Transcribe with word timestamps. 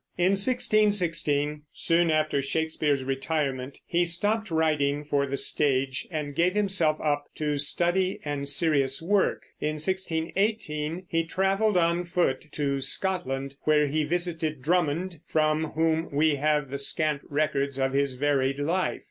In 0.17 0.31
1616, 0.31 1.61
soon 1.73 2.09
after 2.09 2.41
Shakespeare's 2.41 3.03
retirement, 3.03 3.77
he 3.85 4.03
stopped 4.03 4.49
writing 4.49 5.03
for 5.05 5.27
the 5.27 5.37
stage 5.37 6.07
and 6.09 6.33
gave 6.33 6.55
himself 6.55 6.97
up 6.99 7.25
to 7.35 7.59
study 7.59 8.19
and 8.25 8.49
serious 8.49 8.99
work. 8.99 9.43
In 9.59 9.73
1618 9.75 11.03
he 11.07 11.23
traveled 11.23 11.77
on 11.77 12.03
foot 12.05 12.51
to 12.53 12.81
Scotland, 12.81 13.57
where 13.61 13.85
he 13.85 14.03
visited 14.03 14.63
Drummond, 14.63 15.19
from 15.27 15.65
whom 15.73 16.09
we 16.11 16.37
have 16.37 16.71
the 16.71 16.79
scant 16.79 17.21
records 17.29 17.77
of 17.77 17.93
his 17.93 18.15
varied 18.15 18.57
life. 18.57 18.99